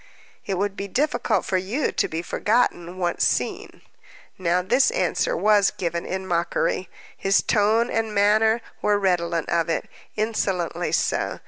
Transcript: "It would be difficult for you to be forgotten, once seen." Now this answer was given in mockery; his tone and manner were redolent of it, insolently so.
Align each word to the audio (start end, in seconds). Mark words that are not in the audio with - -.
"It 0.47 0.57
would 0.57 0.75
be 0.75 0.87
difficult 0.87 1.45
for 1.45 1.57
you 1.57 1.91
to 1.91 2.07
be 2.07 2.23
forgotten, 2.23 2.97
once 2.97 3.23
seen." 3.23 3.83
Now 4.35 4.63
this 4.63 4.89
answer 4.89 5.37
was 5.37 5.69
given 5.69 6.07
in 6.07 6.25
mockery; 6.25 6.89
his 7.15 7.43
tone 7.43 7.91
and 7.91 8.11
manner 8.11 8.61
were 8.81 8.97
redolent 8.97 9.49
of 9.49 9.69
it, 9.69 9.87
insolently 10.15 10.91
so. 10.91 11.39